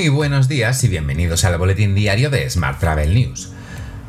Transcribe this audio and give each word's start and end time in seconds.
Muy 0.00 0.08
buenos 0.08 0.48
días 0.48 0.82
y 0.82 0.88
bienvenidos 0.88 1.44
al 1.44 1.58
boletín 1.58 1.94
diario 1.94 2.30
de 2.30 2.48
Smart 2.48 2.80
Travel 2.80 3.12
News. 3.12 3.50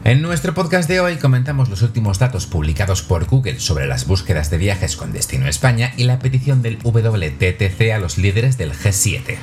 En 0.06 0.22
nuestro 0.22 0.54
podcast 0.54 0.88
de 0.88 1.02
hoy 1.02 1.18
comentamos 1.18 1.68
los 1.68 1.82
últimos 1.82 2.18
datos 2.18 2.46
publicados 2.46 3.02
por 3.02 3.26
Google 3.26 3.60
sobre 3.60 3.88
las 3.88 4.08
búsquedas 4.08 4.50
de 4.50 4.58
viajes 4.58 4.96
con 4.96 5.12
destino 5.12 5.48
a 5.48 5.50
España 5.50 5.92
y 5.98 6.06
la 6.06 6.18
petición 6.18 6.62
del 6.62 6.78
WTTC 6.82 7.92
a 7.94 8.00
los 8.00 8.18
líderes 8.18 8.58
del 8.58 8.72
G7. 8.72 9.36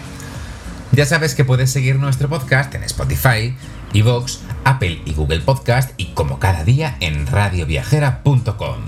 Ya 0.93 1.05
sabes 1.05 1.35
que 1.35 1.45
puedes 1.45 1.71
seguir 1.71 1.97
nuestro 1.97 2.31
podcast 2.31 2.75
en 2.75 2.83
Spotify, 2.83 3.55
Evox, 3.93 4.41
Apple 4.65 5.03
y 5.05 5.13
Google 5.13 5.41
Podcast 5.41 5.91
y 5.99 6.15
como 6.15 6.39
cada 6.39 6.65
día 6.65 6.97
en 7.01 7.27
radioviajera.com. 7.27 8.79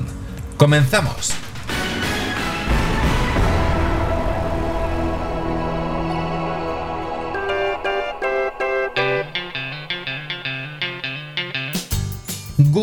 ¡Comenzamos! 0.56 1.34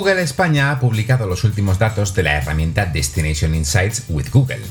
Google 0.08 0.24
España 0.24 0.72
ha 0.72 0.80
publicado 0.80 1.28
los 1.28 1.44
últimos 1.44 1.80
datos 1.80 2.14
de 2.14 2.24
la 2.24 2.38
herramienta 2.38 2.86
Destination 2.86 3.54
Insights 3.54 4.06
with 4.08 4.30
Google. 4.32 4.62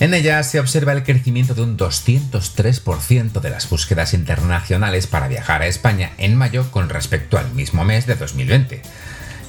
En 0.00 0.14
ella 0.14 0.42
se 0.42 0.58
observa 0.58 0.92
el 0.92 1.02
crecimiento 1.02 1.54
de 1.54 1.60
un 1.60 1.76
203% 1.76 3.42
de 3.42 3.50
las 3.50 3.68
búsquedas 3.68 4.14
internacionales 4.14 5.06
para 5.06 5.28
viajar 5.28 5.60
a 5.60 5.66
España 5.66 6.12
en 6.16 6.34
mayo 6.34 6.70
con 6.70 6.88
respecto 6.88 7.36
al 7.36 7.52
mismo 7.52 7.84
mes 7.84 8.06
de 8.06 8.14
2020. 8.14 8.80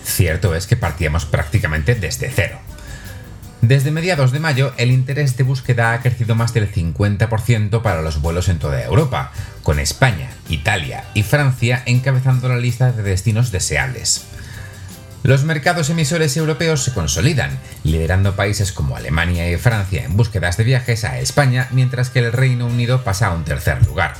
Cierto 0.03 0.53
es 0.53 0.67
que 0.67 0.75
partíamos 0.75 1.23
prácticamente 1.23 1.95
desde 1.95 2.29
cero. 2.29 2.59
Desde 3.61 3.91
mediados 3.91 4.34
de 4.34 4.41
mayo, 4.41 4.73
el 4.75 4.91
interés 4.91 5.37
de 5.37 5.45
búsqueda 5.45 5.93
ha 5.93 6.01
crecido 6.01 6.35
más 6.35 6.53
del 6.53 6.70
50% 6.70 7.81
para 7.81 8.01
los 8.01 8.20
vuelos 8.20 8.49
en 8.49 8.59
toda 8.59 8.84
Europa, 8.84 9.31
con 9.63 9.79
España, 9.79 10.29
Italia 10.49 11.05
y 11.13 11.23
Francia 11.23 11.84
encabezando 11.85 12.49
la 12.49 12.57
lista 12.57 12.91
de 12.91 13.01
destinos 13.01 13.53
deseables. 13.53 14.25
Los 15.26 15.43
mercados 15.43 15.90
emisores 15.90 16.37
europeos 16.37 16.84
se 16.84 16.93
consolidan, 16.93 17.57
liderando 17.84 18.35
países 18.35 18.71
como 18.71 18.95
Alemania 18.95 19.51
y 19.51 19.57
Francia 19.57 20.05
en 20.05 20.15
búsquedas 20.15 20.55
de 20.55 20.63
viajes 20.63 21.04
a 21.04 21.18
España, 21.18 21.68
mientras 21.71 22.12
que 22.12 22.20
el 22.20 22.31
Reino 22.31 22.68
Unido 22.68 23.04
pasa 23.04 23.26
a 23.26 23.34
un 23.34 23.43
tercer 23.43 23.84
lugar. 23.87 24.13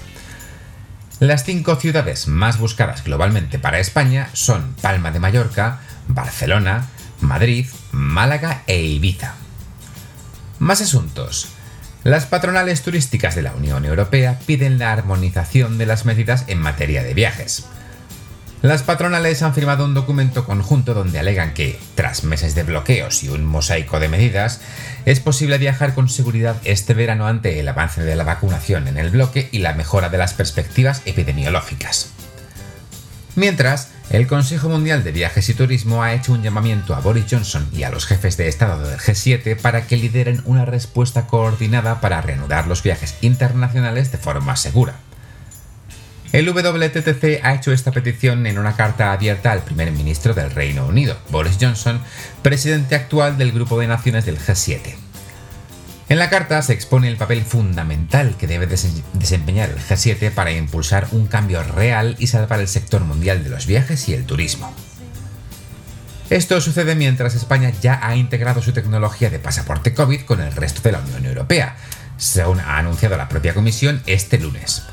Las 1.20 1.44
cinco 1.44 1.76
ciudades 1.76 2.28
más 2.28 2.58
buscadas 2.58 3.04
globalmente 3.04 3.60
para 3.60 3.78
España 3.78 4.30
son 4.34 4.74
Palma 4.82 5.12
de 5.12 5.20
Mallorca, 5.20 5.82
Barcelona, 6.08 6.88
Madrid, 7.22 7.68
Málaga 7.92 8.64
e 8.66 8.82
Ibiza. 8.82 9.36
Más 10.58 10.82
asuntos. 10.82 11.50
Las 12.04 12.26
patronales 12.26 12.82
turísticas 12.82 13.36
de 13.36 13.44
la 13.44 13.54
Unión 13.54 13.86
Europea 13.86 14.40
piden 14.48 14.80
la 14.80 14.92
armonización 14.92 15.78
de 15.78 15.86
las 15.86 16.06
medidas 16.06 16.46
en 16.48 16.58
materia 16.58 17.04
de 17.04 17.14
viajes. 17.14 17.68
Las 18.62 18.84
patronales 18.84 19.44
han 19.44 19.54
firmado 19.54 19.86
un 19.86 19.94
documento 19.94 20.46
conjunto 20.46 20.94
donde 20.94 21.20
alegan 21.20 21.54
que, 21.54 21.80
tras 21.94 22.24
meses 22.24 22.56
de 22.56 22.64
bloqueos 22.64 23.24
y 23.24 23.30
un 23.30 23.46
mosaico 23.46 24.00
de 24.00 24.10
medidas, 24.10 24.62
es 25.06 25.20
posible 25.20 25.58
viajar 25.58 25.94
con 25.94 26.10
seguridad 26.10 26.56
este 26.64 26.94
verano 26.94 27.28
ante 27.28 27.60
el 27.60 27.68
avance 27.68 28.02
de 28.02 28.16
la 28.16 28.24
vacunación 28.24 28.88
en 28.88 28.98
el 28.98 29.12
bloque 29.12 29.50
y 29.52 29.60
la 29.60 29.74
mejora 29.74 30.10
de 30.10 30.18
las 30.18 30.34
perspectivas 30.34 31.02
epidemiológicas. 31.06 32.10
Mientras, 33.36 33.90
el 34.10 34.28
Consejo 34.28 34.70
Mundial 34.70 35.04
de 35.04 35.12
Viajes 35.12 35.50
y 35.50 35.54
Turismo 35.54 36.02
ha 36.02 36.14
hecho 36.14 36.32
un 36.32 36.42
llamamiento 36.42 36.96
a 36.96 37.02
Boris 37.02 37.26
Johnson 37.30 37.68
y 37.74 37.84
a 37.84 37.90
los 37.90 38.06
jefes 38.06 38.38
de 38.38 38.48
Estado 38.48 38.88
del 38.88 39.00
G7 39.00 39.60
para 39.60 39.88
que 39.88 39.98
lideren 39.98 40.42
una 40.46 40.64
respuesta 40.66 41.28
coordinada 41.28 42.00
para 42.02 42.22
reanudar 42.22 42.68
los 42.68 42.82
viajes 42.82 43.16
internacionales 43.22 44.12
de 44.12 44.18
forma 44.18 44.56
segura. 44.56 44.96
El 46.36 46.50
WTTC 46.50 47.46
ha 47.46 47.54
hecho 47.54 47.72
esta 47.72 47.94
petición 47.94 48.46
en 48.46 48.60
una 48.60 48.76
carta 48.76 49.14
abierta 49.14 49.54
al 49.54 49.64
primer 49.64 49.94
ministro 49.94 50.34
del 50.34 50.52
Reino 50.52 50.86
Unido, 50.86 51.18
Boris 51.30 51.56
Johnson, 51.62 52.02
presidente 52.42 52.96
actual 52.96 53.38
del 53.38 53.54
Grupo 53.54 53.80
de 53.80 53.88
Naciones 53.88 54.26
del 54.26 54.38
G7. 54.38 54.96
En 56.10 56.20
la 56.20 56.30
carta 56.30 56.62
se 56.62 56.74
expone 56.74 57.08
el 57.08 57.16
papel 57.16 57.42
fundamental 57.46 58.36
que 58.36 58.48
debe 58.48 58.68
desempeñar 58.68 59.70
el 59.70 59.80
G7 59.80 60.30
para 60.30 60.52
impulsar 60.52 61.08
un 61.14 61.28
cambio 61.28 61.64
real 61.64 62.18
y 62.20 62.28
salvar 62.28 62.60
el 62.60 62.68
sector 62.68 63.06
mundial 63.06 63.42
de 63.42 63.50
los 63.52 63.66
viajes 63.66 64.10
y 64.10 64.14
el 64.14 64.26
turismo. 64.26 64.74
Esto 66.30 66.60
sucede 66.60 66.96
mientras 66.96 67.34
España 67.36 67.72
ya 67.82 68.06
ha 68.06 68.18
integrado 68.18 68.62
su 68.62 68.74
tecnología 68.74 69.30
de 69.30 69.40
pasaporte 69.40 69.94
COVID 69.94 70.24
con 70.24 70.42
el 70.42 70.52
resto 70.52 70.82
de 70.82 70.92
la 70.92 71.00
Unión 71.00 71.28
Europea, 71.28 71.78
según 72.18 72.60
ha 72.60 72.78
anunciado 72.78 73.16
la 73.16 73.30
propia 73.30 73.54
Comisión 73.54 74.04
este 74.06 74.38
lunes. 74.38 74.84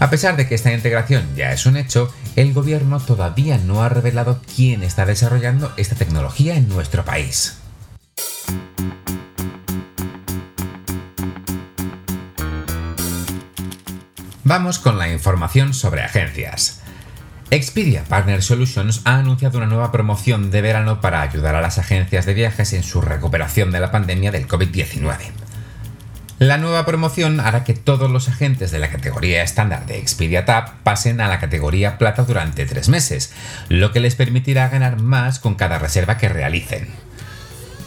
A 0.00 0.08
pesar 0.08 0.34
de 0.36 0.48
que 0.48 0.54
esta 0.54 0.72
integración 0.72 1.36
ya 1.36 1.52
es 1.52 1.66
un 1.66 1.76
hecho, 1.76 2.12
el 2.34 2.54
gobierno 2.54 3.00
todavía 3.00 3.58
no 3.58 3.82
ha 3.82 3.90
revelado 3.90 4.40
quién 4.56 4.82
está 4.82 5.04
desarrollando 5.04 5.72
esta 5.76 5.94
tecnología 5.94 6.56
en 6.56 6.70
nuestro 6.70 7.04
país. 7.04 7.58
Vamos 14.42 14.78
con 14.78 14.98
la 14.98 15.12
información 15.12 15.74
sobre 15.74 16.02
agencias. 16.02 16.80
Expedia 17.50 18.04
Partner 18.04 18.42
Solutions 18.42 19.02
ha 19.04 19.16
anunciado 19.18 19.58
una 19.58 19.66
nueva 19.66 19.92
promoción 19.92 20.50
de 20.50 20.62
verano 20.62 21.02
para 21.02 21.20
ayudar 21.20 21.54
a 21.56 21.60
las 21.60 21.76
agencias 21.76 22.24
de 22.24 22.32
viajes 22.32 22.72
en 22.72 22.84
su 22.84 23.02
recuperación 23.02 23.70
de 23.70 23.80
la 23.80 23.92
pandemia 23.92 24.32
del 24.32 24.48
COVID-19. 24.48 25.39
La 26.40 26.56
nueva 26.56 26.86
promoción 26.86 27.38
hará 27.38 27.64
que 27.64 27.74
todos 27.74 28.10
los 28.10 28.30
agentes 28.30 28.70
de 28.70 28.78
la 28.78 28.88
categoría 28.88 29.42
estándar 29.42 29.84
de 29.84 29.98
Expedia 29.98 30.46
Tab 30.46 30.72
pasen 30.82 31.20
a 31.20 31.28
la 31.28 31.38
categoría 31.38 31.98
plata 31.98 32.22
durante 32.22 32.64
tres 32.64 32.88
meses, 32.88 33.34
lo 33.68 33.92
que 33.92 34.00
les 34.00 34.14
permitirá 34.14 34.70
ganar 34.70 35.02
más 35.02 35.38
con 35.38 35.54
cada 35.54 35.78
reserva 35.78 36.16
que 36.16 36.30
realicen. 36.30 36.88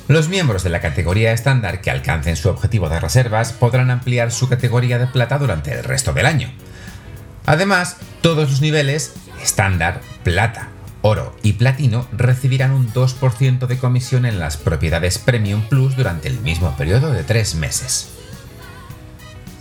Los 0.07 0.29
miembros 0.29 0.63
de 0.63 0.69
la 0.69 0.81
categoría 0.81 1.31
estándar 1.31 1.81
que 1.81 1.89
alcancen 1.89 2.35
su 2.35 2.47
objetivo 2.47 2.89
de 2.89 2.99
reservas 2.99 3.53
podrán 3.53 3.89
ampliar 3.89 4.31
su 4.31 4.47
categoría 4.47 4.99
de 4.99 5.07
plata 5.07 5.39
durante 5.39 5.71
el 5.73 5.83
resto 5.83 6.13
del 6.13 6.27
año. 6.27 6.51
Además, 7.47 7.97
todos 8.21 8.51
los 8.51 8.61
niveles, 8.61 9.13
estándar, 9.41 9.99
plata, 10.23 10.67
oro 11.01 11.35
y 11.41 11.53
platino, 11.53 12.05
recibirán 12.11 12.69
un 12.69 12.93
2% 12.93 13.65
de 13.65 13.77
comisión 13.79 14.27
en 14.27 14.37
las 14.37 14.57
propiedades 14.57 15.17
Premium 15.17 15.63
Plus 15.69 15.95
durante 15.95 16.27
el 16.27 16.39
mismo 16.41 16.77
periodo 16.77 17.11
de 17.11 17.23
tres 17.23 17.55
meses. 17.55 18.13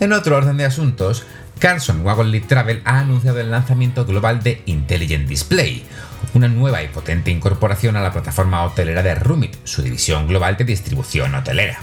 En 0.02 0.12
otro 0.12 0.36
orden 0.36 0.56
de 0.56 0.64
asuntos, 0.64 1.22
Carlson 1.60 2.04
Wagon 2.04 2.32
Lead 2.32 2.48
Travel 2.48 2.82
ha 2.84 2.98
anunciado 2.98 3.38
el 3.38 3.52
lanzamiento 3.52 4.04
global 4.04 4.42
de 4.42 4.60
Intelligent 4.66 5.28
Display, 5.28 5.84
una 6.34 6.48
nueva 6.48 6.82
y 6.82 6.88
potente 6.88 7.30
incorporación 7.30 7.94
a 7.94 8.02
la 8.02 8.12
plataforma 8.12 8.64
hotelera 8.64 9.04
de 9.04 9.14
Rumit, 9.14 9.54
su 9.62 9.80
división 9.80 10.26
global 10.26 10.56
de 10.56 10.64
distribución 10.64 11.36
hotelera. 11.36 11.78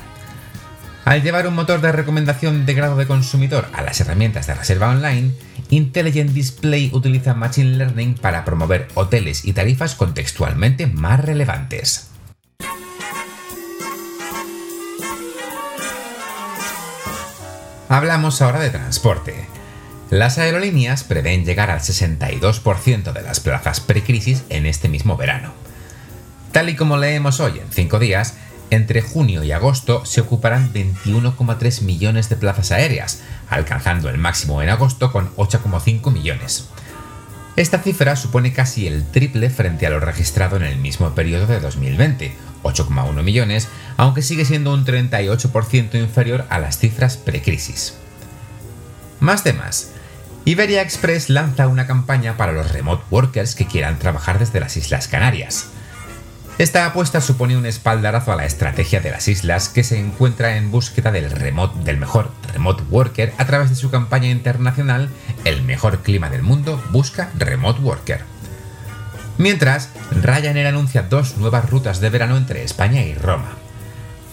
Al 1.05 1.23
llevar 1.23 1.47
un 1.47 1.55
motor 1.55 1.79
de 1.79 1.93
recomendación 1.93 2.65
de 2.65 2.73
grado 2.73 2.97
de 2.97 3.07
consumidor 3.07 3.69
a 3.71 3.83
las 3.83 4.01
herramientas 4.01 4.47
de 4.47 4.55
reserva 4.55 4.89
online, 4.89 5.31
Intelligent 5.69 6.31
Display 6.31 6.89
utiliza 6.91 7.35
Machine 7.35 7.77
Learning 7.77 8.15
para 8.15 8.43
promover 8.43 8.89
hoteles 8.95 9.45
y 9.45 9.53
tarifas 9.53 9.95
contextualmente 9.95 10.87
más 10.87 11.23
relevantes. 11.23 12.08
Hablamos 17.91 18.43
ahora 18.43 18.59
de 18.59 18.69
transporte. 18.69 19.47
Las 20.11 20.37
aerolíneas 20.37 21.03
prevén 21.03 21.43
llegar 21.43 21.71
al 21.71 21.79
62% 21.79 23.13
de 23.13 23.21
las 23.23 23.39
plazas 23.39 23.79
precrisis 23.79 24.43
en 24.49 24.67
este 24.67 24.89
mismo 24.89 25.17
verano. 25.17 25.53
Tal 26.51 26.69
y 26.69 26.75
como 26.75 26.97
leemos 26.97 27.39
hoy 27.39 27.57
en 27.57 27.71
5 27.71 27.97
días, 27.97 28.35
entre 28.69 29.01
junio 29.01 29.43
y 29.43 29.51
agosto 29.53 30.05
se 30.05 30.21
ocuparán 30.21 30.71
21,3 30.71 31.81
millones 31.81 32.29
de 32.29 32.35
plazas 32.35 32.71
aéreas, 32.71 33.23
alcanzando 33.49 34.09
el 34.09 34.19
máximo 34.19 34.61
en 34.61 34.69
agosto 34.69 35.11
con 35.11 35.35
8,5 35.35 36.11
millones. 36.11 36.69
Esta 37.55 37.79
cifra 37.79 38.15
supone 38.15 38.53
casi 38.53 38.85
el 38.85 39.03
triple 39.03 39.49
frente 39.49 39.87
a 39.87 39.89
lo 39.89 39.99
registrado 39.99 40.57
en 40.57 40.63
el 40.63 40.77
mismo 40.77 41.09
periodo 41.15 41.47
de 41.47 41.59
2020, 41.59 42.35
8,1 42.61 43.23
millones, 43.23 43.67
aunque 43.99 44.21
sigue 44.21 44.45
siendo 44.45 44.73
un 44.73 44.85
38% 44.85 45.95
inferior 45.95 46.45
a 46.49 46.57
las 46.57 46.77
cifras 46.77 47.17
precrisis. 47.17 47.95
Más 49.19 49.43
temas. 49.43 49.91
Iberia 50.45 50.81
Express 50.81 51.29
lanza 51.29 51.67
una 51.67 51.85
campaña 51.85 52.37
para 52.37 52.53
los 52.53 52.71
remote 52.71 53.03
workers 53.11 53.55
que 53.55 53.67
quieran 53.67 53.99
trabajar 53.99 54.39
desde 54.39 54.61
las 54.61 54.77
Islas 54.77 55.09
Canarias. 55.09 55.71
Esta 56.59 56.85
apuesta 56.85 57.19
supone 57.19 57.57
un 57.57 57.65
espaldarazo 57.65 58.31
a 58.31 58.37
la 58.37 58.45
estrategia 58.45 59.01
de 59.01 59.11
las 59.11 59.27
islas 59.27 59.67
que 59.67 59.83
se 59.83 59.99
encuentra 59.99 60.55
en 60.55 60.71
búsqueda 60.71 61.11
del, 61.11 61.29
remote, 61.29 61.83
del 61.83 61.97
mejor 61.97 62.31
remote 62.53 62.83
worker 62.89 63.33
a 63.37 63.45
través 63.45 63.69
de 63.69 63.75
su 63.75 63.91
campaña 63.91 64.29
internacional 64.29 65.09
El 65.43 65.63
mejor 65.63 66.03
clima 66.03 66.29
del 66.29 66.43
mundo 66.43 66.81
busca 66.91 67.31
remote 67.37 67.81
worker. 67.81 68.21
Mientras, 69.37 69.89
Ryanair 70.11 70.67
anuncia 70.67 71.01
dos 71.01 71.35
nuevas 71.35 71.69
rutas 71.69 71.99
de 71.99 72.09
verano 72.09 72.37
entre 72.37 72.63
España 72.63 73.03
y 73.03 73.13
Roma. 73.13 73.57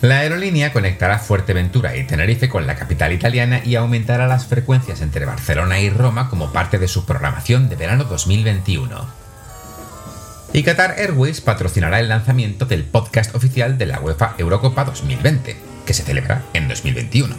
La 0.02 0.18
aerolínea 0.18 0.74
conectará 0.74 1.18
Fuerteventura 1.18 1.96
y 1.96 2.04
Tenerife 2.04 2.50
con 2.50 2.66
la 2.66 2.76
capital 2.76 3.14
italiana 3.14 3.62
y 3.64 3.76
aumentará 3.76 4.26
las 4.26 4.44
frecuencias 4.46 5.00
entre 5.00 5.24
Barcelona 5.24 5.80
y 5.80 5.88
Roma 5.88 6.28
como 6.28 6.52
parte 6.52 6.78
de 6.78 6.86
su 6.86 7.06
programación 7.06 7.70
de 7.70 7.76
verano 7.76 8.04
2021. 8.04 9.06
Y 10.52 10.62
Qatar 10.62 10.96
Airways 10.98 11.40
patrocinará 11.40 11.98
el 11.98 12.10
lanzamiento 12.10 12.66
del 12.66 12.84
podcast 12.84 13.34
oficial 13.34 13.78
de 13.78 13.86
la 13.86 14.00
UEFA 14.00 14.34
Eurocopa 14.36 14.84
2020, 14.84 15.56
que 15.86 15.94
se 15.94 16.02
celebra 16.02 16.42
en 16.52 16.68
2021. 16.68 17.34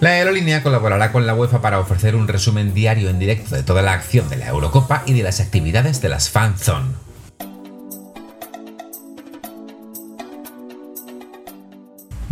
La 0.00 0.10
aerolínea 0.10 0.64
colaborará 0.64 1.12
con 1.12 1.24
la 1.24 1.34
UEFA 1.34 1.60
para 1.60 1.78
ofrecer 1.78 2.16
un 2.16 2.26
resumen 2.26 2.74
diario 2.74 3.10
en 3.10 3.20
directo 3.20 3.54
de 3.54 3.62
toda 3.62 3.82
la 3.82 3.92
acción 3.92 4.28
de 4.28 4.38
la 4.38 4.48
Eurocopa 4.48 5.04
y 5.06 5.12
de 5.12 5.22
las 5.22 5.38
actividades 5.38 6.00
de 6.00 6.08
las 6.08 6.30
Fan 6.30 6.58
Zone. 6.58 7.09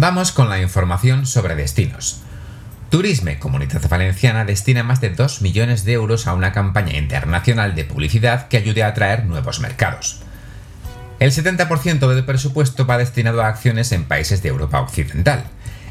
Vamos 0.01 0.31
con 0.31 0.49
la 0.49 0.61
información 0.61 1.27
sobre 1.27 1.57
destinos. 1.57 2.21
Turisme 2.89 3.41
Comunidad 3.41 3.83
Valenciana 3.89 4.45
destina 4.45 4.85
más 4.85 5.01
de 5.01 5.11
2 5.11 5.43
millones 5.43 5.85
de 5.85 5.95
euros 5.95 6.29
a 6.29 6.35
una 6.35 6.53
campaña 6.53 6.97
internacional 6.97 7.75
de 7.75 7.85
publicidad 7.85 8.47
que 8.47 8.59
ayude 8.59 8.85
a 8.85 8.87
atraer 8.87 9.25
nuevos 9.25 9.59
mercados. 9.59 10.21
El 11.19 11.33
70% 11.33 12.15
del 12.15 12.25
presupuesto 12.25 12.87
va 12.87 12.97
destinado 12.97 13.43
a 13.43 13.49
acciones 13.49 13.91
en 13.91 14.05
países 14.05 14.41
de 14.41 14.51
Europa 14.51 14.81
Occidental. 14.81 15.43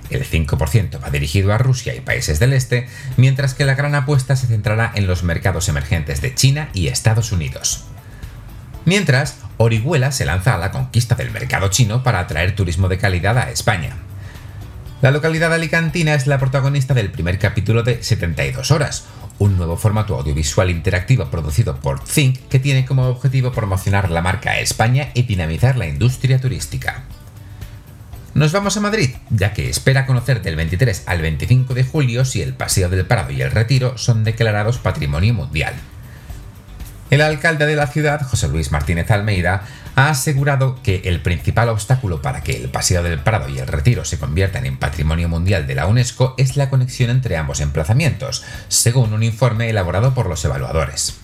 El 0.10 0.24
5% 0.24 1.04
va 1.04 1.10
dirigido 1.10 1.52
a 1.52 1.58
Rusia 1.58 1.94
y 1.94 2.00
países 2.00 2.40
del 2.40 2.54
este, 2.54 2.88
mientras 3.18 3.56
que 3.56 3.66
la 3.66 3.76
gran 3.76 3.94
apuesta 3.94 4.38
se 4.38 4.48
centrará 4.48 4.90
en 4.96 5.06
los 5.06 5.24
mercados 5.24 5.68
emergentes 5.68 6.22
de 6.22 6.34
China 6.34 6.70
y 6.74 6.88
Estados 6.88 7.34
Unidos. 7.34 7.84
Mientras, 8.86 9.36
Orihuela 9.58 10.12
se 10.12 10.26
lanza 10.26 10.54
a 10.54 10.58
la 10.58 10.72
conquista 10.72 11.16
del 11.16 11.32
mercado 11.32 11.70
chino 11.70 12.04
para 12.04 12.20
atraer 12.20 12.56
turismo 12.56 12.88
de 12.88 12.98
calidad 12.98 13.38
a 13.38 13.50
España. 13.50 13.96
La 15.02 15.12
localidad 15.12 15.54
alicantina 15.54 16.14
es 16.14 16.28
la 16.28 16.40
protagonista 16.40 16.94
del 16.94 17.12
primer 17.12 17.40
capítulo 17.40 17.84
de 17.84 18.02
72 18.04 18.72
horas, 18.72 19.06
un 19.40 19.58
nuevo 19.58 19.78
formato 19.78 20.16
audiovisual 20.16 20.70
interactivo 20.70 21.26
producido 21.26 21.80
por 21.80 22.04
Think 22.04 22.48
que 22.50 22.60
tiene 22.60 22.86
como 22.86 23.08
objetivo 23.08 23.52
promocionar 23.52 24.10
la 24.10 24.22
marca 24.22 24.60
España 24.60 25.10
y 25.14 25.24
dinamizar 25.24 25.78
la 25.78 25.88
industria 25.88 26.40
turística. 26.40 27.04
Nos 28.34 28.52
vamos 28.52 28.78
a 28.78 28.82
Madrid, 28.82 29.16
ya 29.32 29.54
que 29.54 29.70
espera 29.70 30.06
conocer 30.06 30.44
del 30.44 30.56
23 30.56 31.04
al 31.08 31.22
25 31.22 31.74
de 31.74 31.84
julio 31.84 32.24
si 32.24 32.44
el 32.44 32.54
Paseo 32.54 32.90
del 32.90 33.06
Prado 33.06 33.32
y 33.32 33.42
el 33.42 33.50
Retiro 33.50 33.98
son 33.98 34.24
declarados 34.24 34.78
Patrimonio 34.78 35.34
Mundial. 35.34 35.74
El 37.10 37.22
alcalde 37.22 37.66
de 37.66 37.78
la 37.78 37.88
ciudad, 37.88 38.22
José 38.22 38.50
Luis 38.50 38.72
Martínez 38.72 39.10
Almeida, 39.12 39.64
ha 39.96 40.10
asegurado 40.10 40.78
que 40.84 41.04
el 41.06 41.22
principal 41.22 41.70
obstáculo 41.70 42.22
para 42.22 42.42
que 42.42 42.58
el 42.58 42.70
Paseo 42.70 43.02
del 43.02 43.20
Prado 43.20 43.48
y 43.48 43.60
el 43.60 43.68
Retiro 43.68 44.04
se 44.04 44.20
conviertan 44.20 44.66
en 44.66 44.78
Patrimonio 44.78 45.30
Mundial 45.30 45.68
de 45.68 45.76
la 45.76 45.88
UNESCO 45.88 46.36
es 46.38 46.58
la 46.58 46.70
conexión 46.70 47.10
entre 47.10 47.38
ambos 47.38 47.62
emplazamientos, 47.62 48.44
según 48.68 49.14
un 49.14 49.24
informe 49.24 49.70
elaborado 49.70 50.14
por 50.14 50.28
los 50.28 50.44
evaluadores. 50.44 51.16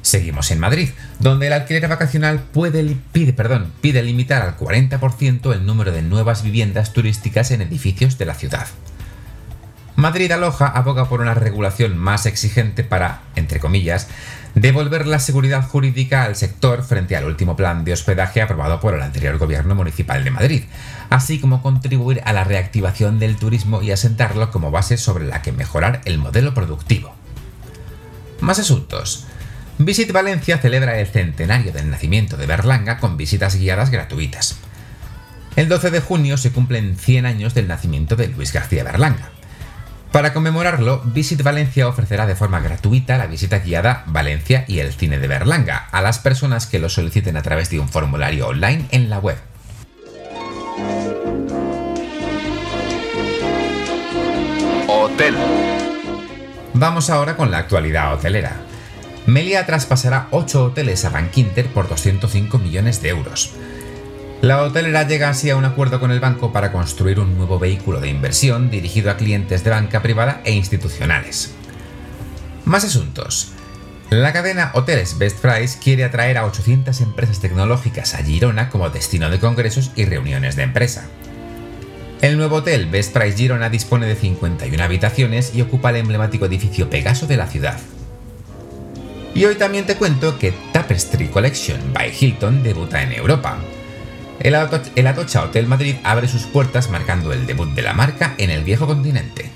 Seguimos 0.00 0.50
en 0.52 0.60
Madrid, 0.60 0.90
donde 1.18 1.48
el 1.48 1.52
alquiler 1.52 1.88
vacacional 1.88 2.38
puede, 2.38 2.96
pide, 3.12 4.02
limitar 4.02 4.42
al 4.42 4.56
40% 4.56 5.52
el 5.52 5.66
número 5.66 5.90
de 5.90 6.02
nuevas 6.02 6.44
viviendas 6.44 6.92
turísticas 6.92 7.50
en 7.50 7.62
edificios 7.62 8.16
de 8.16 8.24
la 8.26 8.34
ciudad. 8.34 8.68
Madrid 9.98 10.30
Aloja 10.30 10.68
aboga 10.68 11.08
por 11.08 11.20
una 11.20 11.34
regulación 11.34 11.98
más 11.98 12.24
exigente 12.24 12.84
para, 12.84 13.22
entre 13.34 13.58
comillas, 13.58 14.06
devolver 14.54 15.08
la 15.08 15.18
seguridad 15.18 15.66
jurídica 15.66 16.22
al 16.22 16.36
sector 16.36 16.84
frente 16.84 17.16
al 17.16 17.24
último 17.24 17.56
plan 17.56 17.84
de 17.84 17.94
hospedaje 17.94 18.40
aprobado 18.40 18.78
por 18.78 18.94
el 18.94 19.02
anterior 19.02 19.38
gobierno 19.38 19.74
municipal 19.74 20.22
de 20.22 20.30
Madrid, 20.30 20.62
así 21.10 21.40
como 21.40 21.62
contribuir 21.62 22.22
a 22.24 22.32
la 22.32 22.44
reactivación 22.44 23.18
del 23.18 23.38
turismo 23.38 23.82
y 23.82 23.90
asentarlo 23.90 24.52
como 24.52 24.70
base 24.70 24.98
sobre 24.98 25.26
la 25.26 25.42
que 25.42 25.50
mejorar 25.50 26.00
el 26.04 26.18
modelo 26.18 26.54
productivo. 26.54 27.12
Más 28.38 28.60
asuntos. 28.60 29.26
Visit 29.78 30.12
Valencia 30.12 30.58
celebra 30.58 31.00
el 31.00 31.08
centenario 31.08 31.72
del 31.72 31.90
nacimiento 31.90 32.36
de 32.36 32.46
Berlanga 32.46 32.98
con 32.98 33.16
visitas 33.16 33.56
guiadas 33.56 33.90
gratuitas. 33.90 34.58
El 35.56 35.68
12 35.68 35.90
de 35.90 36.00
junio 36.00 36.36
se 36.36 36.52
cumplen 36.52 36.96
100 36.96 37.26
años 37.26 37.52
del 37.52 37.66
nacimiento 37.66 38.14
de 38.14 38.28
Luis 38.28 38.52
García 38.52 38.84
Berlanga. 38.84 39.32
Para 40.12 40.32
conmemorarlo, 40.32 41.02
Visit 41.04 41.42
Valencia 41.42 41.86
ofrecerá 41.86 42.26
de 42.26 42.34
forma 42.34 42.60
gratuita 42.60 43.18
la 43.18 43.26
visita 43.26 43.58
guiada 43.58 44.04
Valencia 44.06 44.64
y 44.66 44.78
el 44.78 44.92
cine 44.92 45.18
de 45.18 45.28
Berlanga 45.28 45.88
a 45.92 46.00
las 46.00 46.18
personas 46.18 46.66
que 46.66 46.78
lo 46.78 46.88
soliciten 46.88 47.36
a 47.36 47.42
través 47.42 47.68
de 47.68 47.78
un 47.78 47.88
formulario 47.88 48.48
online 48.48 48.86
en 48.90 49.10
la 49.10 49.18
web. 49.18 49.36
Hotel. 54.88 55.34
Vamos 56.72 57.10
ahora 57.10 57.36
con 57.36 57.50
la 57.50 57.58
actualidad 57.58 58.14
hotelera. 58.14 58.56
Melia 59.26 59.66
traspasará 59.66 60.28
8 60.30 60.64
hoteles 60.64 61.04
a 61.04 61.10
Bankinter 61.10 61.66
por 61.66 61.86
205 61.86 62.58
millones 62.58 63.02
de 63.02 63.10
euros. 63.10 63.52
La 64.40 64.62
hotelera 64.62 65.02
llega 65.02 65.30
así 65.30 65.50
a 65.50 65.56
un 65.56 65.64
acuerdo 65.64 65.98
con 65.98 66.12
el 66.12 66.20
banco 66.20 66.52
para 66.52 66.70
construir 66.70 67.18
un 67.18 67.36
nuevo 67.36 67.58
vehículo 67.58 68.00
de 68.00 68.08
inversión 68.08 68.70
dirigido 68.70 69.10
a 69.10 69.16
clientes 69.16 69.64
de 69.64 69.70
banca 69.70 70.00
privada 70.00 70.42
e 70.44 70.52
institucionales. 70.52 71.54
Más 72.64 72.84
asuntos. 72.84 73.50
La 74.10 74.32
cadena 74.32 74.70
Hoteles 74.74 75.18
Best 75.18 75.40
Price 75.40 75.80
quiere 75.82 76.04
atraer 76.04 76.38
a 76.38 76.46
800 76.46 77.00
empresas 77.00 77.40
tecnológicas 77.40 78.14
a 78.14 78.18
Girona 78.18 78.70
como 78.70 78.90
destino 78.90 79.28
de 79.28 79.40
congresos 79.40 79.90
y 79.96 80.04
reuniones 80.04 80.54
de 80.54 80.62
empresa. 80.62 81.08
El 82.22 82.36
nuevo 82.36 82.56
hotel 82.56 82.86
Best 82.86 83.12
Price 83.12 83.36
Girona 83.36 83.70
dispone 83.70 84.06
de 84.06 84.14
51 84.14 84.82
habitaciones 84.84 85.52
y 85.52 85.62
ocupa 85.62 85.90
el 85.90 85.96
emblemático 85.96 86.46
edificio 86.46 86.88
Pegaso 86.88 87.26
de 87.26 87.36
la 87.36 87.48
ciudad. 87.48 87.80
Y 89.34 89.44
hoy 89.44 89.56
también 89.56 89.84
te 89.84 89.96
cuento 89.96 90.38
que 90.38 90.54
Tapestry 90.72 91.26
Collection 91.26 91.92
by 91.92 92.12
Hilton 92.16 92.62
debuta 92.62 93.02
en 93.02 93.12
Europa. 93.12 93.58
El, 94.40 94.54
Atocha 94.54 95.42
Hotel 95.42 95.66
Madrid 95.66 95.96
abre 96.04 96.28
sus 96.28 96.44
puertas 96.44 96.90
marcando 96.90 97.32
el 97.32 97.46
debut 97.46 97.70
de 97.70 97.82
la 97.82 97.92
marca 97.92 98.34
en 98.38 98.50
el 98.50 98.62
viejo 98.62 98.86
continente. 98.86 99.50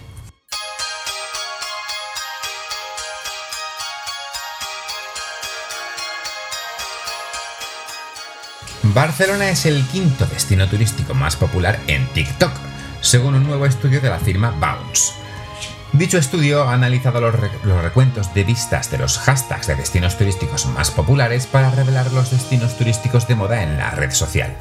Barcelona 8.83 9.49
es 9.49 9.65
el 9.67 9.87
quinto 9.87 10.27
destino 10.27 10.69
turístico 10.69 11.15
más 11.15 11.37
popular 11.37 11.79
en 11.87 12.07
TikTok, 12.09 12.53
según 13.01 13.37
un 13.37 13.45
nuevo 13.45 13.65
estudio 13.65 14.01
de 14.01 14.11
la 14.11 14.19
firma 14.19 14.51
Bounce. 14.51 15.13
Dicho 15.93 16.19
estudio 16.19 16.65
ha 16.65 16.73
analizado 16.73 17.21
los, 17.21 17.35
los, 17.65 17.83
recuentos 17.83 18.35
de 18.35 18.45
vistas 18.45 18.91
de 18.91 18.99
los 18.99 19.19
hashtags 19.19 19.67
de 19.69 19.77
destinos 19.77 20.19
turísticos 20.19 20.67
más 20.67 20.91
populares 20.91 21.47
para 21.47 21.71
revelar 21.71 22.11
los 22.13 22.33
destinos 22.33 22.77
turísticos 22.77 23.29
de 23.29 23.37
moda 23.37 23.63
en 23.63 23.79
la 23.79 23.91
red 23.91 24.11
social. 24.11 24.57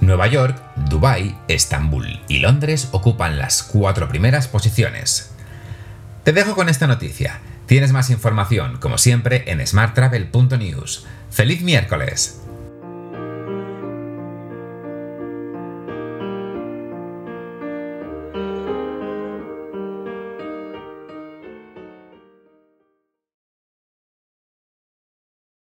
Nueva 0.00 0.26
York, 0.26 0.60
Dubái, 0.88 1.36
Estambul 1.48 2.20
y 2.26 2.38
Londres 2.38 2.88
ocupan 2.92 3.38
las 3.38 3.62
cuatro 3.62 4.08
primeras 4.08 4.48
posiciones. 4.48 5.32
Te 6.24 6.32
dejo 6.32 6.54
con 6.54 6.68
esta 6.68 6.86
noticia. 6.86 7.40
Tienes 7.66 7.92
más 7.92 8.10
información, 8.10 8.78
como 8.78 8.98
siempre, 8.98 9.44
en 9.50 9.64
smarttravel.news. 9.64 11.06
¡Feliz 11.30 11.62
miércoles! 11.62 12.40